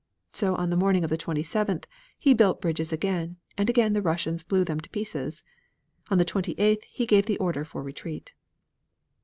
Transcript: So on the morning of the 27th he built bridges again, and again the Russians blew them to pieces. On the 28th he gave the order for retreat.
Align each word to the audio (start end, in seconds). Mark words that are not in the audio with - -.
So 0.31 0.55
on 0.55 0.71
the 0.71 0.75
morning 0.77 1.03
of 1.03 1.11
the 1.11 1.15
27th 1.19 1.83
he 2.17 2.33
built 2.33 2.59
bridges 2.59 2.91
again, 2.91 3.35
and 3.55 3.69
again 3.69 3.93
the 3.93 4.01
Russians 4.01 4.41
blew 4.41 4.63
them 4.63 4.79
to 4.79 4.89
pieces. 4.89 5.43
On 6.09 6.17
the 6.17 6.25
28th 6.25 6.85
he 6.85 7.05
gave 7.05 7.27
the 7.27 7.37
order 7.37 7.63
for 7.63 7.83
retreat. 7.83 8.33